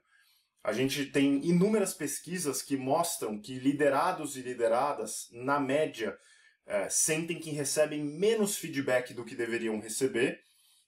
A 0.63 0.71
gente 0.71 1.05
tem 1.07 1.43
inúmeras 1.45 1.93
pesquisas 1.93 2.61
que 2.61 2.77
mostram 2.77 3.39
que 3.39 3.59
liderados 3.59 4.37
e 4.37 4.41
lideradas, 4.41 5.27
na 5.31 5.59
média, 5.59 6.17
é, 6.65 6.87
sentem 6.87 7.39
que 7.39 7.49
recebem 7.49 8.03
menos 8.03 8.57
feedback 8.57 9.13
do 9.13 9.25
que 9.25 9.35
deveriam 9.35 9.79
receber, 9.79 10.39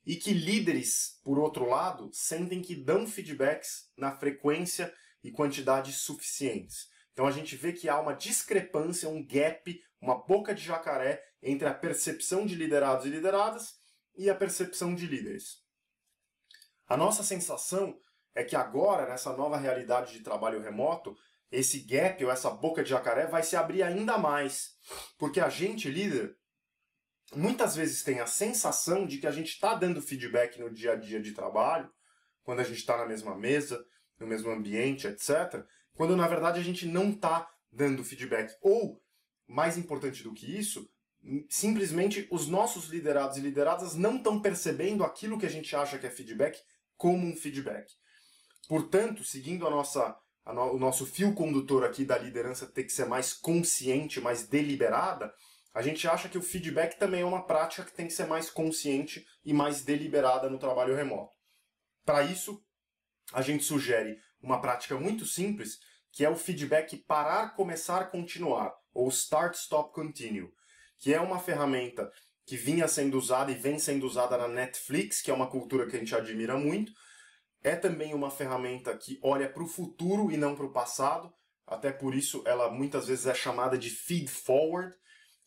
e 0.06 0.16
que 0.16 0.32
líderes, 0.34 1.20
por 1.24 1.40
outro 1.40 1.68
lado, 1.68 2.10
sentem 2.14 2.62
que 2.62 2.76
dão 2.76 3.08
feedbacks 3.08 3.90
na 3.98 4.16
frequência 4.16 4.94
e 5.24 5.32
quantidade 5.32 5.92
suficientes. 5.92 6.88
Então 7.12 7.26
a 7.26 7.32
gente 7.32 7.56
vê 7.56 7.74
que 7.74 7.90
há 7.90 8.00
uma 8.00 8.14
discrepância, 8.14 9.10
um 9.10 9.26
gap, 9.26 9.82
uma 10.06 10.24
boca 10.24 10.54
de 10.54 10.64
jacaré 10.64 11.22
entre 11.42 11.68
a 11.68 11.74
percepção 11.74 12.46
de 12.46 12.56
liderados 12.56 13.06
e 13.06 13.10
lideradas 13.10 13.74
e 14.16 14.30
a 14.30 14.36
percepção 14.36 14.94
de 14.94 15.08
líderes. 15.08 15.64
A 16.88 16.96
nossa 16.96 17.24
sensação 17.24 17.98
é 18.36 18.44
que 18.44 18.56
agora, 18.56 19.08
nessa 19.08 19.36
nova 19.36 19.58
realidade 19.58 20.14
de 20.14 20.20
trabalho 20.20 20.62
remoto, 20.62 21.16
esse 21.52 21.80
gap 21.80 22.24
ou 22.24 22.32
essa 22.32 22.52
boca 22.52 22.84
de 22.84 22.92
jacaré 22.92 23.26
vai 23.26 23.42
se 23.42 23.56
abrir 23.56 23.82
ainda 23.82 24.18
mais. 24.18 24.76
Porque 25.18 25.40
a 25.40 25.50
gente, 25.50 25.90
líder, 25.90 26.38
muitas 27.36 27.76
vezes 27.76 28.04
tem 28.04 28.20
a 28.20 28.28
sensação 28.28 29.08
de 29.08 29.18
que 29.18 29.26
a 29.26 29.32
gente 29.32 29.50
está 29.50 29.74
dando 29.74 30.02
feedback 30.02 30.60
no 30.60 30.70
dia 30.70 30.94
a 30.94 30.96
dia 30.96 31.20
de 31.20 31.32
trabalho, 31.32 31.92
quando 32.44 32.60
a 32.60 32.64
gente 32.64 32.78
está 32.78 32.96
na 32.98 33.08
mesma 33.08 33.36
mesa, 33.36 33.84
no 34.20 34.28
mesmo 34.28 34.52
ambiente, 34.52 35.08
etc., 35.08 35.66
quando 35.94 36.16
na 36.16 36.28
verdade 36.28 36.60
a 36.60 36.64
gente 36.64 36.86
não 36.86 37.10
está 37.10 37.50
dando 37.72 38.04
feedback. 38.04 38.54
Ou, 38.62 39.02
mais 39.48 39.78
importante 39.78 40.24
do 40.24 40.34
que 40.34 40.58
isso, 40.58 40.90
simplesmente 41.50 42.28
os 42.32 42.48
nossos 42.48 42.86
liderados 42.86 43.38
e 43.38 43.42
lideradas 43.42 43.96
não 43.96 44.18
estão 44.18 44.42
percebendo 44.42 45.04
aquilo 45.04 45.40
que 45.40 45.46
a 45.46 45.50
gente 45.50 45.76
acha 45.76 45.98
que 45.98 46.06
é 46.06 46.12
feedback 46.12 46.60
como 46.96 47.26
um 47.26 47.36
feedback. 47.36 47.92
Portanto, 48.68 49.24
seguindo 49.24 49.66
a 49.68 49.70
nossa, 49.70 50.16
a 50.44 50.54
no, 50.54 50.74
o 50.74 50.80
nosso 50.80 51.06
fio 51.06 51.34
condutor 51.34 51.84
aqui 51.84 52.06
da 52.06 52.18
liderança 52.18 52.68
ter 52.68 52.84
que 52.84 52.92
ser 52.92 53.06
mais 53.06 53.34
consciente, 53.34 54.22
mais 54.22 54.48
deliberada, 54.48 55.34
a 55.74 55.82
gente 55.82 56.08
acha 56.08 56.30
que 56.30 56.38
o 56.38 56.42
feedback 56.42 56.98
também 56.98 57.22
é 57.22 57.26
uma 57.26 57.46
prática 57.46 57.84
que 57.84 57.94
tem 57.94 58.08
que 58.08 58.14
ser 58.14 58.28
mais 58.28 58.50
consciente 58.50 59.26
e 59.44 59.54
mais 59.54 59.84
deliberada 59.84 60.50
no 60.50 60.58
trabalho 60.58 60.96
remoto. 60.96 61.36
Para 62.06 62.24
isso, 62.24 62.64
a 63.34 63.42
gente 63.42 63.64
sugere 63.64 64.18
uma 64.42 64.62
prática 64.62 64.98
muito 64.98 65.26
simples, 65.26 65.80
que 66.12 66.24
é 66.24 66.30
o 66.30 66.36
feedback 66.36 66.96
parar, 66.98 67.56
começar, 67.56 68.10
continuar, 68.10 68.74
ou 68.96 69.10
Start, 69.10 69.54
Stop, 69.56 69.94
Continue, 69.94 70.52
que 70.98 71.14
é 71.14 71.20
uma 71.20 71.40
ferramenta 71.40 72.10
que 72.46 72.56
vinha 72.56 72.88
sendo 72.88 73.18
usada 73.18 73.52
e 73.52 73.56
vem 73.56 73.78
sendo 73.78 74.06
usada 74.06 74.38
na 74.38 74.48
Netflix, 74.48 75.22
que 75.22 75.30
é 75.30 75.34
uma 75.34 75.50
cultura 75.50 75.86
que 75.86 75.96
a 75.96 76.00
gente 76.00 76.16
admira 76.16 76.58
muito. 76.58 76.92
É 77.62 77.76
também 77.76 78.14
uma 78.14 78.32
ferramenta 78.32 78.96
que 78.96 79.20
olha 79.22 79.50
para 79.50 79.64
o 79.64 79.68
futuro 79.68 80.32
e 80.32 80.38
não 80.38 80.56
para 80.56 80.66
o 80.66 80.72
passado, 80.72 81.34
até 81.68 81.92
por 81.92 82.16
isso 82.16 82.44
ela 82.46 82.70
muitas 82.72 83.08
vezes 83.08 83.26
é 83.26 83.34
chamada 83.34 83.78
de 83.78 83.90
feed 83.90 84.30
forward, 84.30 84.96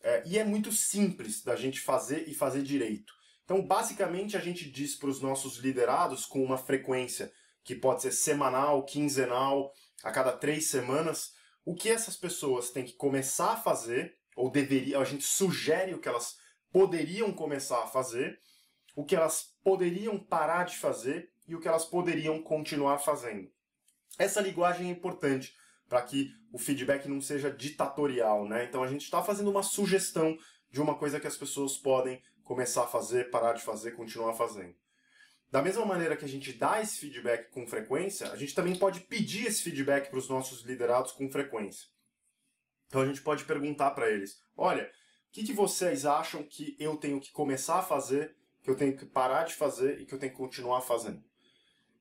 é, 0.00 0.22
e 0.26 0.38
é 0.38 0.44
muito 0.44 0.70
simples 0.70 1.42
da 1.42 1.56
gente 1.56 1.80
fazer 1.80 2.28
e 2.28 2.34
fazer 2.34 2.62
direito. 2.62 3.12
Então, 3.44 3.66
basicamente, 3.66 4.36
a 4.36 4.40
gente 4.40 4.70
diz 4.70 4.94
para 4.94 5.08
os 5.08 5.20
nossos 5.20 5.56
liderados 5.56 6.26
com 6.26 6.42
uma 6.44 6.58
frequência 6.58 7.32
que 7.64 7.74
pode 7.74 8.02
ser 8.02 8.12
semanal, 8.12 8.84
quinzenal, 8.84 9.72
a 10.04 10.10
cada 10.10 10.32
três 10.32 10.68
semanas, 10.68 11.32
o 11.68 11.74
que 11.74 11.90
essas 11.90 12.16
pessoas 12.16 12.70
têm 12.70 12.82
que 12.82 12.94
começar 12.94 13.52
a 13.52 13.56
fazer, 13.56 14.16
ou 14.34 14.50
deveria, 14.50 14.98
a 14.98 15.04
gente 15.04 15.24
sugere 15.24 15.92
o 15.92 15.98
que 15.98 16.08
elas 16.08 16.38
poderiam 16.72 17.30
começar 17.30 17.82
a 17.82 17.86
fazer, 17.86 18.40
o 18.96 19.04
que 19.04 19.14
elas 19.14 19.54
poderiam 19.62 20.18
parar 20.18 20.64
de 20.64 20.78
fazer 20.78 21.30
e 21.46 21.54
o 21.54 21.60
que 21.60 21.68
elas 21.68 21.84
poderiam 21.84 22.40
continuar 22.40 22.96
fazendo. 22.96 23.52
Essa 24.18 24.40
linguagem 24.40 24.88
é 24.88 24.90
importante 24.90 25.54
para 25.86 26.00
que 26.00 26.30
o 26.50 26.56
feedback 26.56 27.06
não 27.06 27.20
seja 27.20 27.50
ditatorial, 27.50 28.48
né? 28.48 28.64
Então 28.64 28.82
a 28.82 28.88
gente 28.88 29.02
está 29.02 29.22
fazendo 29.22 29.50
uma 29.50 29.62
sugestão 29.62 30.38
de 30.70 30.80
uma 30.80 30.94
coisa 30.94 31.20
que 31.20 31.26
as 31.26 31.36
pessoas 31.36 31.76
podem 31.76 32.22
começar 32.44 32.84
a 32.84 32.88
fazer, 32.88 33.28
parar 33.28 33.52
de 33.52 33.62
fazer, 33.62 33.90
continuar 33.90 34.32
fazendo. 34.32 34.74
Da 35.50 35.62
mesma 35.62 35.84
maneira 35.86 36.16
que 36.16 36.24
a 36.24 36.28
gente 36.28 36.52
dá 36.52 36.80
esse 36.80 36.98
feedback 36.98 37.50
com 37.50 37.66
frequência, 37.66 38.30
a 38.30 38.36
gente 38.36 38.54
também 38.54 38.76
pode 38.76 39.00
pedir 39.00 39.46
esse 39.46 39.62
feedback 39.62 40.10
para 40.10 40.18
os 40.18 40.28
nossos 40.28 40.62
liderados 40.62 41.12
com 41.12 41.30
frequência. 41.30 41.88
Então 42.86 43.00
a 43.00 43.06
gente 43.06 43.22
pode 43.22 43.44
perguntar 43.44 43.92
para 43.92 44.10
eles: 44.10 44.42
olha, 44.56 44.84
o 44.84 45.32
que, 45.32 45.44
que 45.44 45.52
vocês 45.52 46.04
acham 46.04 46.42
que 46.42 46.76
eu 46.78 46.96
tenho 46.96 47.20
que 47.20 47.32
começar 47.32 47.78
a 47.78 47.82
fazer, 47.82 48.36
que 48.62 48.70
eu 48.70 48.76
tenho 48.76 48.96
que 48.96 49.06
parar 49.06 49.44
de 49.44 49.54
fazer 49.54 50.00
e 50.00 50.06
que 50.06 50.14
eu 50.14 50.18
tenho 50.18 50.32
que 50.32 50.38
continuar 50.38 50.82
fazendo? 50.82 51.22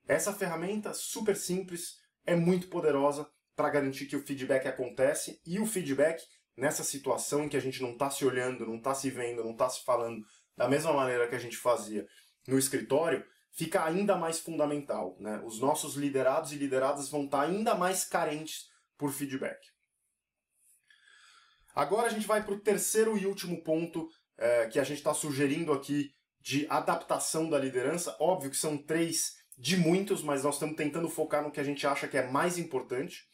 Essa 0.08 0.34
ferramenta 0.34 0.94
super 0.94 1.36
simples 1.36 2.00
é 2.26 2.36
muito 2.36 2.68
poderosa 2.68 3.30
para 3.56 3.70
garantir 3.70 4.06
que 4.06 4.16
o 4.16 4.26
feedback 4.26 4.68
acontece 4.68 5.42
e 5.46 5.60
o 5.60 5.66
feedback 5.66 6.22
nessa 6.56 6.84
situação 6.84 7.44
em 7.44 7.50
que 7.50 7.58
a 7.58 7.62
gente 7.62 7.82
não 7.82 7.92
está 7.92 8.10
se 8.10 8.26
olhando, 8.26 8.66
não 8.66 8.78
está 8.78 8.94
se 8.94 9.10
vendo, 9.10 9.44
não 9.44 9.52
está 9.52 9.70
se 9.70 9.84
falando 9.84 10.26
da 10.56 10.68
mesma 10.68 10.92
maneira 10.92 11.28
que 11.28 11.36
a 11.36 11.40
gente 11.40 11.58
fazia 11.58 12.08
no 12.48 12.58
escritório, 12.58 13.26
fica 13.58 13.84
ainda 13.84 14.16
mais 14.16 14.40
fundamental. 14.40 15.18
Né? 15.20 15.42
Os 15.44 15.60
nossos 15.60 15.96
liderados 15.96 16.54
e 16.54 16.56
lideradas 16.56 17.10
vão 17.10 17.26
estar 17.26 17.42
ainda 17.42 17.74
mais 17.74 18.06
carentes 18.06 18.70
por 18.98 19.12
feedback. 19.12 19.60
Agora 21.74 22.08
a 22.08 22.10
gente 22.10 22.28
vai 22.28 22.44
para 22.44 22.54
o 22.54 22.60
terceiro 22.60 23.18
e 23.18 23.26
último 23.26 23.62
ponto 23.64 24.08
é, 24.38 24.68
que 24.68 24.80
a 24.80 24.84
gente 24.84 25.00
está 25.00 25.14
sugerindo 25.14 25.74
aqui 25.74 26.12
de 26.40 26.68
adaptação 26.70 27.50
da 27.50 27.58
liderança. 27.58 28.16
Óbvio 28.20 28.52
que 28.52 28.58
são 28.58 28.78
três 28.78 29.36
de 29.58 29.76
muitos, 29.76 30.22
mas 30.22 30.44
nós 30.44 30.56
estamos 30.56 30.76
tentando 30.76 31.10
focar 31.10 31.44
no 31.44 31.52
que 31.52 31.60
a 31.60 31.64
gente 31.64 31.86
acha 31.86 32.08
que 32.08 32.18
é 32.18 32.28
mais 32.28 32.60
importante, 32.60 33.26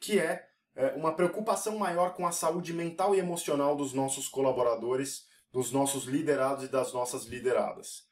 que 0.00 0.18
é, 0.18 0.44
é 0.74 0.86
uma 0.94 1.14
preocupação 1.14 1.78
maior 1.78 2.14
com 2.14 2.26
a 2.26 2.32
saúde 2.32 2.72
mental 2.72 3.14
e 3.14 3.20
emocional 3.20 3.76
dos 3.76 3.92
nossos 3.92 4.26
colaboradores, 4.26 5.22
dos 5.52 5.70
nossos 5.70 6.04
liderados 6.04 6.64
e 6.64 6.68
das 6.68 6.92
nossas 6.92 7.26
lideradas. 7.26 8.10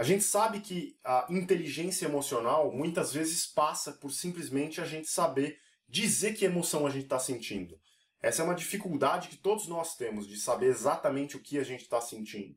A 0.00 0.02
gente 0.02 0.24
sabe 0.24 0.60
que 0.60 0.98
a 1.04 1.26
inteligência 1.28 2.06
emocional 2.06 2.72
muitas 2.72 3.12
vezes 3.12 3.46
passa 3.46 3.92
por 3.92 4.10
simplesmente 4.10 4.80
a 4.80 4.86
gente 4.86 5.06
saber 5.06 5.60
dizer 5.86 6.32
que 6.32 6.46
emoção 6.46 6.86
a 6.86 6.90
gente 6.90 7.02
está 7.02 7.18
sentindo. 7.18 7.78
Essa 8.22 8.40
é 8.40 8.46
uma 8.46 8.54
dificuldade 8.54 9.28
que 9.28 9.36
todos 9.36 9.68
nós 9.68 9.96
temos 9.96 10.26
de 10.26 10.40
saber 10.40 10.68
exatamente 10.68 11.36
o 11.36 11.42
que 11.42 11.58
a 11.58 11.62
gente 11.62 11.82
está 11.82 12.00
sentindo. 12.00 12.56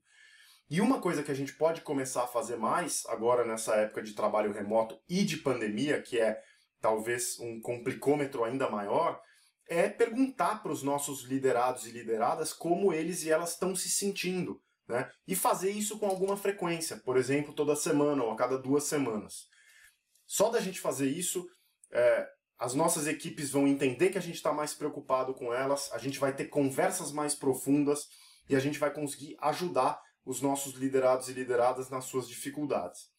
E 0.69 0.79
uma 0.79 1.01
coisa 1.01 1.21
que 1.21 1.31
a 1.31 1.35
gente 1.35 1.51
pode 1.51 1.81
começar 1.81 2.23
a 2.23 2.27
fazer 2.27 2.55
mais 2.55 3.03
agora 3.09 3.43
nessa 3.43 3.75
época 3.75 4.01
de 4.01 4.13
trabalho 4.13 4.53
remoto 4.53 4.97
e 5.09 5.25
de 5.25 5.35
pandemia, 5.35 6.01
que 6.01 6.17
é 6.17 6.41
talvez 6.79 7.38
um 7.41 7.59
complicômetro 7.59 8.45
ainda 8.45 8.69
maior, 8.69 9.21
é 9.67 9.89
perguntar 9.89 10.63
para 10.63 10.71
os 10.71 10.81
nossos 10.81 11.23
liderados 11.23 11.85
e 11.88 11.91
lideradas 11.91 12.53
como 12.53 12.93
eles 12.93 13.25
e 13.25 13.29
elas 13.29 13.51
estão 13.51 13.75
se 13.75 13.89
sentindo 13.89 14.63
né? 14.93 15.09
E 15.27 15.35
fazer 15.35 15.71
isso 15.71 15.97
com 15.97 16.05
alguma 16.05 16.38
frequência, 16.38 16.97
por 16.97 17.17
exemplo, 17.17 17.51
toda 17.51 17.75
semana 17.75 18.23
ou 18.23 18.31
a 18.31 18.35
cada 18.35 18.59
duas 18.59 18.83
semanas. 18.83 19.47
Só 20.23 20.51
da 20.51 20.62
gente 20.62 20.79
fazer 20.79 21.09
isso, 21.09 21.47
é, 21.91 22.27
as 22.59 22.75
nossas 22.75 23.07
equipes 23.07 23.50
vão 23.50 23.67
entender 23.67 24.12
que 24.12 24.19
a 24.19 24.21
gente 24.21 24.35
está 24.35 24.53
mais 24.53 24.75
preocupado 24.75 25.33
com 25.33 25.51
elas, 25.51 25.91
a 25.91 25.97
gente 25.97 26.19
vai 26.19 26.31
ter 26.31 26.45
conversas 26.45 27.12
mais 27.12 27.33
profundas 27.33 28.07
e 28.47 28.55
a 28.55 28.59
gente 28.59 28.77
vai 28.77 28.93
conseguir 28.93 29.35
ajudar 29.41 30.00
os 30.23 30.41
nossos 30.41 30.75
liderados 30.75 31.27
e 31.27 31.33
lideradas 31.33 31.89
nas 31.89 32.05
suas 32.05 32.27
dificuldades. 32.27 33.12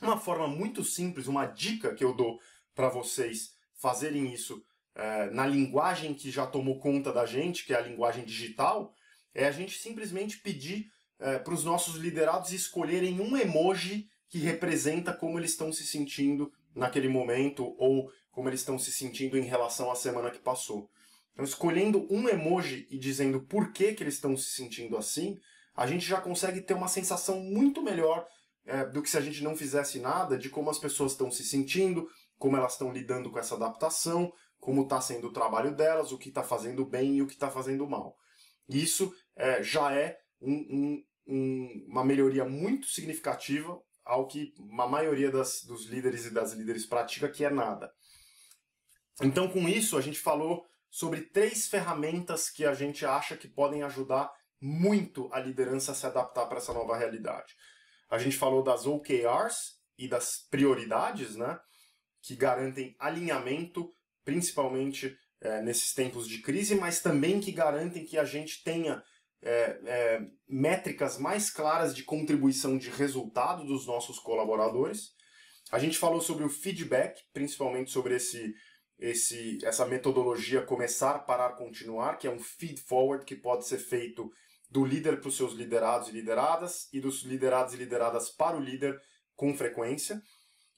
Uma 0.00 0.18
forma 0.18 0.48
muito 0.48 0.82
simples, 0.82 1.26
uma 1.26 1.44
dica 1.44 1.94
que 1.94 2.02
eu 2.02 2.14
dou 2.14 2.38
para 2.74 2.88
vocês 2.88 3.50
fazerem 3.74 4.32
isso 4.32 4.64
é, 4.94 5.28
na 5.30 5.46
linguagem 5.46 6.14
que 6.14 6.30
já 6.30 6.46
tomou 6.46 6.80
conta 6.80 7.12
da 7.12 7.26
gente, 7.26 7.66
que 7.66 7.74
é 7.74 7.76
a 7.76 7.82
linguagem 7.82 8.24
digital, 8.24 8.94
é 9.38 9.46
a 9.46 9.52
gente 9.52 9.78
simplesmente 9.78 10.38
pedir 10.38 10.90
é, 11.20 11.38
para 11.38 11.54
os 11.54 11.64
nossos 11.64 11.94
liderados 11.94 12.52
escolherem 12.52 13.20
um 13.20 13.36
emoji 13.36 14.08
que 14.28 14.38
representa 14.38 15.12
como 15.12 15.38
eles 15.38 15.52
estão 15.52 15.72
se 15.72 15.86
sentindo 15.86 16.52
naquele 16.74 17.08
momento 17.08 17.74
ou 17.78 18.10
como 18.32 18.48
eles 18.48 18.60
estão 18.60 18.78
se 18.78 18.90
sentindo 18.90 19.38
em 19.38 19.42
relação 19.42 19.90
à 19.92 19.94
semana 19.94 20.30
que 20.30 20.40
passou. 20.40 20.90
Então, 21.32 21.44
escolhendo 21.44 22.04
um 22.10 22.28
emoji 22.28 22.88
e 22.90 22.98
dizendo 22.98 23.40
por 23.40 23.72
que, 23.72 23.94
que 23.94 24.02
eles 24.02 24.14
estão 24.14 24.36
se 24.36 24.50
sentindo 24.50 24.96
assim, 24.96 25.38
a 25.74 25.86
gente 25.86 26.04
já 26.04 26.20
consegue 26.20 26.60
ter 26.60 26.74
uma 26.74 26.88
sensação 26.88 27.38
muito 27.40 27.80
melhor 27.80 28.26
é, 28.66 28.84
do 28.84 29.00
que 29.00 29.08
se 29.08 29.16
a 29.16 29.20
gente 29.20 29.42
não 29.44 29.56
fizesse 29.56 30.00
nada 30.00 30.36
de 30.36 30.50
como 30.50 30.68
as 30.68 30.80
pessoas 30.80 31.12
estão 31.12 31.30
se 31.30 31.44
sentindo, 31.44 32.08
como 32.38 32.56
elas 32.56 32.72
estão 32.72 32.92
lidando 32.92 33.30
com 33.30 33.38
essa 33.38 33.54
adaptação, 33.54 34.32
como 34.58 34.82
está 34.82 35.00
sendo 35.00 35.28
o 35.28 35.32
trabalho 35.32 35.74
delas, 35.76 36.10
o 36.10 36.18
que 36.18 36.28
está 36.28 36.42
fazendo 36.42 36.84
bem 36.84 37.16
e 37.16 37.22
o 37.22 37.26
que 37.28 37.34
está 37.34 37.48
fazendo 37.48 37.88
mal. 37.88 38.16
Isso 38.68 39.14
é, 39.38 39.62
já 39.62 39.94
é 39.94 40.18
um, 40.40 40.52
um, 40.52 41.04
um, 41.26 41.86
uma 41.88 42.04
melhoria 42.04 42.44
muito 42.44 42.88
significativa 42.88 43.80
ao 44.04 44.26
que 44.26 44.52
a 44.78 44.86
maioria 44.86 45.30
das, 45.30 45.62
dos 45.64 45.86
líderes 45.86 46.26
e 46.26 46.30
das 46.30 46.52
líderes 46.52 46.84
pratica, 46.84 47.28
que 47.28 47.44
é 47.44 47.50
nada. 47.50 47.92
Então, 49.22 49.48
com 49.48 49.68
isso, 49.68 49.96
a 49.96 50.00
gente 50.00 50.18
falou 50.18 50.66
sobre 50.90 51.22
três 51.22 51.68
ferramentas 51.68 52.50
que 52.50 52.64
a 52.64 52.74
gente 52.74 53.04
acha 53.04 53.36
que 53.36 53.46
podem 53.46 53.82
ajudar 53.82 54.32
muito 54.60 55.28
a 55.32 55.38
liderança 55.38 55.92
a 55.92 55.94
se 55.94 56.06
adaptar 56.06 56.46
para 56.46 56.58
essa 56.58 56.72
nova 56.72 56.96
realidade. 56.96 57.54
A 58.10 58.18
gente 58.18 58.36
falou 58.36 58.62
das 58.62 58.86
OKRs 58.86 59.78
e 59.96 60.08
das 60.08 60.46
prioridades, 60.50 61.36
né? 61.36 61.58
Que 62.22 62.34
garantem 62.34 62.96
alinhamento, 62.98 63.92
principalmente 64.24 65.16
é, 65.40 65.60
nesses 65.60 65.92
tempos 65.92 66.26
de 66.26 66.40
crise, 66.40 66.74
mas 66.74 67.00
também 67.00 67.40
que 67.40 67.52
garantem 67.52 68.04
que 68.04 68.18
a 68.18 68.24
gente 68.24 68.62
tenha 68.64 69.02
é, 69.42 69.80
é, 69.84 70.20
métricas 70.48 71.18
mais 71.18 71.50
claras 71.50 71.94
de 71.94 72.02
contribuição 72.02 72.76
de 72.76 72.90
resultado 72.90 73.64
dos 73.64 73.86
nossos 73.86 74.18
colaboradores. 74.18 75.12
A 75.70 75.78
gente 75.78 75.98
falou 75.98 76.20
sobre 76.20 76.44
o 76.44 76.48
feedback, 76.48 77.22
principalmente 77.32 77.90
sobre 77.90 78.16
esse, 78.16 78.54
esse, 78.98 79.58
essa 79.64 79.86
metodologia 79.86 80.62
começar, 80.62 81.20
parar, 81.20 81.56
continuar, 81.56 82.16
que 82.16 82.26
é 82.26 82.30
um 82.30 82.40
feed 82.40 82.80
forward 82.80 83.24
que 83.24 83.36
pode 83.36 83.66
ser 83.66 83.78
feito 83.78 84.30
do 84.70 84.84
líder 84.84 85.20
para 85.20 85.28
os 85.28 85.36
seus 85.36 85.52
liderados 85.52 86.08
e 86.08 86.12
lideradas 86.12 86.88
e 86.92 87.00
dos 87.00 87.22
liderados 87.22 87.74
e 87.74 87.76
lideradas 87.76 88.30
para 88.30 88.56
o 88.56 88.60
líder 88.60 88.98
com 89.34 89.56
frequência. 89.56 90.20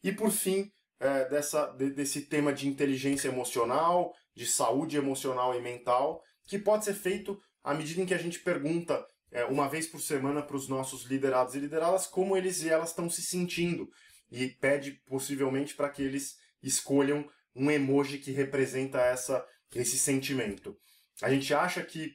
E 0.02 0.12
por 0.12 0.30
fim, 0.30 0.70
é, 1.00 1.28
dessa, 1.28 1.66
de, 1.72 1.90
desse 1.90 2.22
tema 2.22 2.52
de 2.52 2.68
inteligência 2.68 3.28
emocional, 3.28 4.12
de 4.34 4.46
saúde 4.46 4.96
emocional 4.96 5.54
e 5.54 5.60
mental, 5.60 6.22
que 6.46 6.58
pode 6.58 6.84
ser 6.84 6.94
feito 6.94 7.40
à 7.62 7.74
medida 7.74 8.00
em 8.00 8.06
que 8.06 8.14
a 8.14 8.18
gente 8.18 8.40
pergunta 8.40 9.04
é, 9.30 9.44
uma 9.44 9.68
vez 9.68 9.86
por 9.86 10.00
semana 10.00 10.42
para 10.42 10.56
os 10.56 10.68
nossos 10.68 11.04
liderados 11.04 11.54
e 11.54 11.58
lideradas 11.60 12.06
como 12.06 12.36
eles 12.36 12.62
e 12.62 12.68
elas 12.68 12.90
estão 12.90 13.08
se 13.08 13.22
sentindo 13.22 13.88
e 14.30 14.48
pede 14.48 14.92
possivelmente 15.06 15.74
para 15.74 15.88
que 15.88 16.02
eles 16.02 16.36
escolham 16.62 17.28
um 17.54 17.70
emoji 17.70 18.18
que 18.18 18.30
representa 18.30 19.00
essa, 19.00 19.44
esse 19.74 19.98
sentimento. 19.98 20.76
A 21.22 21.30
gente 21.30 21.52
acha 21.52 21.82
que 21.82 22.14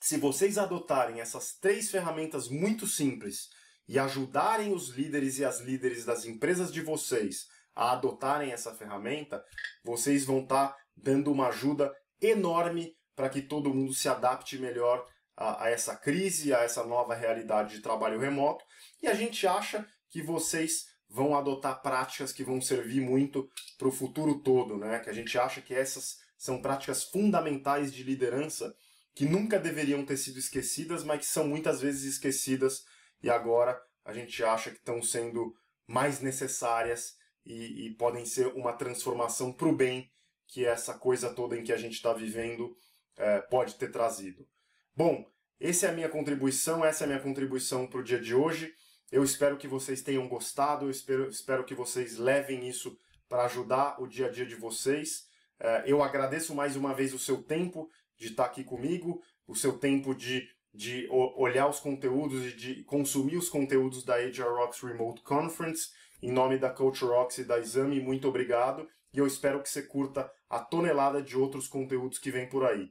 se 0.00 0.18
vocês 0.18 0.58
adotarem 0.58 1.20
essas 1.20 1.54
três 1.58 1.90
ferramentas 1.90 2.48
muito 2.48 2.86
simples 2.86 3.48
e 3.88 3.98
ajudarem 3.98 4.72
os 4.72 4.90
líderes 4.90 5.38
e 5.38 5.44
as 5.44 5.60
líderes 5.60 6.04
das 6.04 6.24
empresas 6.24 6.72
de 6.72 6.80
vocês 6.80 7.46
a 7.74 7.92
adotarem 7.92 8.52
essa 8.52 8.74
ferramenta, 8.74 9.42
vocês 9.84 10.24
vão 10.24 10.42
estar 10.42 10.68
tá 10.68 10.76
dando 10.96 11.30
uma 11.30 11.48
ajuda 11.48 11.92
enorme 12.20 12.95
para 13.16 13.30
que 13.30 13.40
todo 13.40 13.74
mundo 13.74 13.94
se 13.94 14.08
adapte 14.08 14.58
melhor 14.58 15.08
a, 15.34 15.64
a, 15.64 15.70
essa 15.70 15.96
crise, 15.96 16.54
a 16.54 16.58
essa 16.58 16.84
nova 16.84 17.14
realidade 17.14 17.74
de 17.74 17.82
trabalho 17.82 18.20
remoto. 18.20 18.64
E 19.02 19.08
a 19.08 19.14
gente 19.14 19.46
acha 19.46 19.84
que 20.08 20.22
vocês 20.22 20.86
vão 21.08 21.34
adotar 21.34 21.80
práticas 21.82 22.32
que 22.32 22.44
vão 22.44 22.60
servir 22.60 23.00
muito 23.00 23.48
para 23.78 23.88
o 23.88 23.92
futuro 23.92 24.40
todo, 24.40 24.76
né? 24.76 24.98
Que 25.00 25.10
a 25.10 25.12
gente 25.12 25.38
acha 25.38 25.62
que 25.62 25.74
essas 25.74 26.18
são 26.36 26.60
práticas 26.60 27.04
fundamentais 27.04 27.92
de 27.92 28.02
liderança 28.02 28.74
que 29.14 29.24
nunca 29.24 29.58
deveriam 29.58 30.04
ter 30.04 30.18
sido 30.18 30.38
esquecidas, 30.38 31.02
mas 31.02 31.20
que 31.20 31.26
são 31.26 31.48
muitas 31.48 31.80
vezes 31.80 32.04
esquecidas 32.04 32.84
e 33.22 33.30
agora 33.30 33.80
a 34.04 34.12
gente 34.12 34.44
acha 34.44 34.70
que 34.70 34.76
estão 34.76 35.02
sendo 35.02 35.54
mais 35.86 36.20
necessárias 36.20 37.14
e, 37.44 37.86
e 37.86 37.94
podem 37.94 38.26
ser 38.26 38.48
uma 38.48 38.74
transformação 38.74 39.52
para 39.52 39.68
o 39.68 39.74
bem 39.74 40.10
que 40.46 40.66
essa 40.66 40.94
coisa 40.94 41.32
toda 41.32 41.56
em 41.56 41.64
que 41.64 41.72
a 41.72 41.76
gente 41.76 41.94
está 41.94 42.12
vivendo 42.12 42.76
é, 43.16 43.40
pode 43.40 43.74
ter 43.76 43.90
trazido. 43.90 44.46
Bom, 44.94 45.26
essa 45.58 45.86
é 45.86 45.90
a 45.90 45.92
minha 45.92 46.08
contribuição, 46.08 46.84
essa 46.84 47.04
é 47.04 47.06
a 47.06 47.08
minha 47.08 47.20
contribuição 47.20 47.86
para 47.86 48.00
o 48.00 48.04
dia 48.04 48.20
de 48.20 48.34
hoje. 48.34 48.72
Eu 49.10 49.22
espero 49.24 49.56
que 49.56 49.68
vocês 49.68 50.02
tenham 50.02 50.28
gostado, 50.28 50.86
eu 50.86 50.90
espero, 50.90 51.28
espero 51.28 51.64
que 51.64 51.74
vocês 51.74 52.18
levem 52.18 52.68
isso 52.68 52.98
para 53.28 53.44
ajudar 53.44 54.00
o 54.00 54.06
dia 54.06 54.26
a 54.26 54.30
dia 54.30 54.46
de 54.46 54.54
vocês. 54.54 55.26
É, 55.58 55.84
eu 55.86 56.02
agradeço 56.02 56.54
mais 56.54 56.76
uma 56.76 56.94
vez 56.94 57.14
o 57.14 57.18
seu 57.18 57.42
tempo 57.42 57.90
de 58.16 58.28
estar 58.28 58.44
aqui 58.44 58.64
comigo, 58.64 59.22
o 59.46 59.54
seu 59.54 59.78
tempo 59.78 60.14
de, 60.14 60.48
de 60.72 61.08
olhar 61.10 61.68
os 61.68 61.80
conteúdos 61.80 62.44
e 62.44 62.54
de 62.54 62.84
consumir 62.84 63.36
os 63.36 63.48
conteúdos 63.48 64.04
da 64.04 64.16
HR 64.16 64.70
Remote 64.82 65.22
Conference. 65.22 65.90
Em 66.22 66.32
nome 66.32 66.58
da 66.58 66.70
Coach 66.70 67.04
Rocks 67.04 67.38
e 67.38 67.44
da 67.44 67.58
Exame, 67.58 68.00
muito 68.00 68.28
obrigado. 68.28 68.88
E 69.12 69.18
eu 69.18 69.26
espero 69.26 69.62
que 69.62 69.68
você 69.68 69.82
curta 69.82 70.30
a 70.48 70.58
tonelada 70.58 71.22
de 71.22 71.36
outros 71.36 71.68
conteúdos 71.68 72.18
que 72.18 72.30
vem 72.30 72.48
por 72.48 72.64
aí. 72.64 72.90